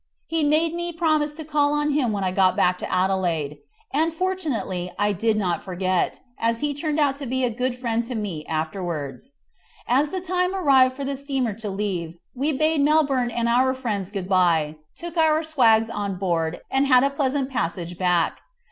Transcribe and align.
He 0.25 0.43
made 0.43 0.73
me 0.73 0.91
promise 0.91 1.31
to 1.35 1.45
call 1.45 1.75
on 1.75 1.91
him 1.91 2.11
when 2.11 2.23
I 2.23 2.31
got 2.31 2.55
back 2.55 2.79
to 2.79 2.91
Adelaide; 2.91 3.59
and 3.93 4.11
fortunately 4.11 4.91
I 4.97 5.13
did 5.13 5.37
not 5.37 5.61
forget, 5.61 6.21
as 6.39 6.61
he 6.61 6.73
turned 6.73 6.99
out 6.99 7.17
to 7.17 7.27
be 7.27 7.43
a 7.45 7.51
good 7.51 7.77
friend 7.77 8.03
to 8.05 8.15
me 8.15 8.43
afterwards. 8.47 9.33
As 9.87 10.09
the 10.09 10.19
time 10.19 10.55
arrived 10.55 10.95
for 10.95 11.05
the 11.05 11.15
steamer 11.15 11.53
to 11.53 11.69
leave 11.69 12.15
we 12.33 12.51
bade 12.51 12.81
Melbourne 12.81 13.29
and 13.29 13.47
our 13.47 13.75
friends 13.75 14.09
good 14.09 14.27
bye, 14.27 14.75
took 14.95 15.17
our 15.17 15.43
swags 15.43 15.87
on 15.91 16.17
board, 16.17 16.61
and 16.71 16.87
had 16.87 17.03
a 17.03 17.11
pleasant 17.11 17.51
passage 17.51 17.95
back. 17.99 18.39